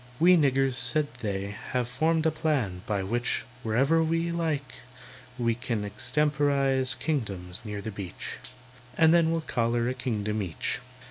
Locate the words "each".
10.41-10.79